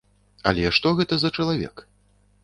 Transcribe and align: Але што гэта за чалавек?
Але 0.51 0.69
што 0.77 0.93
гэта 0.99 1.19
за 1.23 1.31
чалавек? 1.43 1.83